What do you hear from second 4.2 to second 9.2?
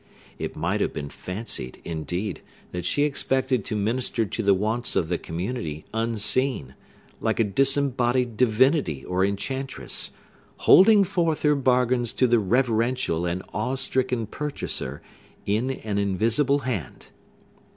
to the wants of the community unseen, like a disembodied divinity